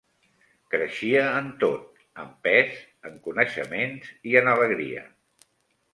[0.75, 5.05] Creixia en tot: en pes, en coneixements i en alegria.